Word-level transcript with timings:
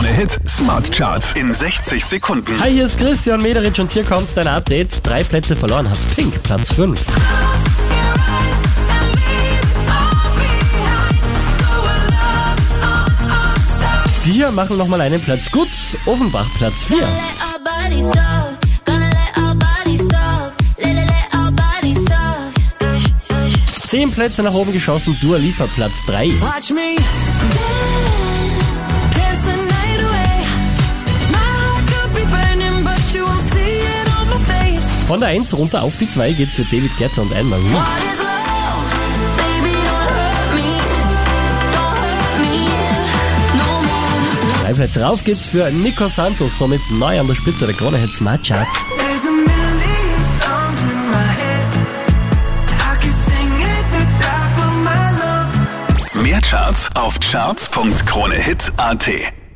Krone-Hit 0.00 0.38
Smart 0.48 0.90
Charts 0.90 1.34
in 1.34 1.52
60 1.52 2.02
Sekunden. 2.02 2.58
Hi, 2.58 2.72
hier 2.72 2.86
ist 2.86 2.96
Christian 2.96 3.42
Mederich 3.42 3.78
und 3.78 3.92
hier 3.92 4.02
kommt 4.02 4.34
dein 4.34 4.46
Update. 4.46 5.06
Drei 5.06 5.22
Plätze 5.22 5.54
verloren 5.54 5.90
hat 5.90 5.98
Pink, 6.16 6.42
Platz 6.42 6.72
5. 6.72 7.04
Die 14.24 14.32
hier 14.32 14.50
machen 14.52 14.78
nochmal 14.78 15.02
einen 15.02 15.20
Platz 15.20 15.50
gut. 15.50 15.68
Offenbach, 16.06 16.46
Platz 16.56 16.84
4. 16.84 17.06
Zehn 23.86 24.10
Plätze 24.12 24.42
nach 24.42 24.54
oben 24.54 24.72
geschossen, 24.72 25.14
Dua 25.20 25.36
Lipa, 25.36 25.66
Platz 25.74 26.06
3. 26.06 26.28
Watch 26.40 26.70
me 26.70 27.99
Von 35.10 35.18
der 35.18 35.30
1 35.30 35.56
runter 35.56 35.82
auf 35.82 35.98
die 35.98 36.08
2 36.08 36.34
geht's 36.34 36.54
für 36.54 36.62
David 36.62 36.96
Guetta 36.96 37.22
und 37.22 37.30
more. 37.30 37.84
Drei 44.62 44.72
Plätze 44.72 45.02
rauf 45.02 45.24
geht's 45.24 45.48
für 45.48 45.68
Nico 45.72 46.06
Santos, 46.06 46.56
somit 46.56 46.80
neu 46.92 47.18
an 47.18 47.26
der 47.26 47.34
Spitze 47.34 47.66
der 47.66 47.74
Krone 47.74 47.98
Hit 47.98 48.14
Smart 48.14 48.46
Charts. 48.46 48.76
Mehr 56.22 56.40
Charts 56.40 56.88
auf 56.94 57.18
charts.kronehit.at. 57.18 59.39